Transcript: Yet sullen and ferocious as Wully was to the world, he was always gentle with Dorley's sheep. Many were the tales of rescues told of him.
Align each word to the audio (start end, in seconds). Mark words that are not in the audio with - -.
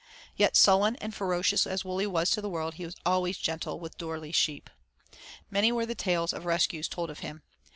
Yet 0.35 0.57
sullen 0.57 0.95
and 0.95 1.13
ferocious 1.13 1.67
as 1.67 1.85
Wully 1.85 2.07
was 2.07 2.31
to 2.31 2.41
the 2.41 2.49
world, 2.49 2.73
he 2.73 2.85
was 2.85 2.95
always 3.05 3.37
gentle 3.37 3.79
with 3.79 3.99
Dorley's 3.99 4.35
sheep. 4.35 4.67
Many 5.51 5.71
were 5.71 5.85
the 5.85 5.93
tales 5.93 6.33
of 6.33 6.45
rescues 6.45 6.87
told 6.87 7.11
of 7.11 7.19
him. 7.19 7.43